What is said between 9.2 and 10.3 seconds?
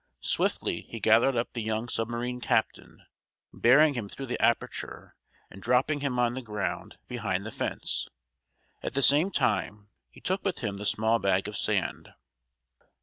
time he